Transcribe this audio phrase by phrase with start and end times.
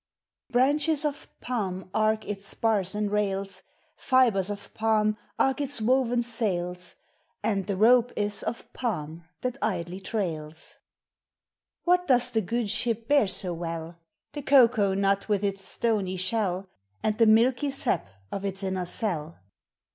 [0.49, 3.61] Branches of palm arc its spars and rails,
[3.95, 6.95] Fibres of palm arc its woven Bails,
[7.43, 9.51] And the rope is of palm thai
[9.83, 10.79] Ldlj trails!
[11.83, 13.99] What does the good ship bear bo well?
[14.33, 16.67] The cocoa nul with its stony shell,
[17.03, 19.37] And the milky sap of its inner cell.